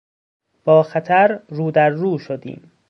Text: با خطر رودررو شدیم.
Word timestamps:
با 0.63 0.83
خطر 0.83 1.39
رودررو 1.49 2.19
شدیم. 2.19 2.71